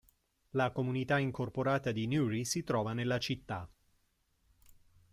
[0.53, 3.69] La comunità incorporata di Newry si trova nella città.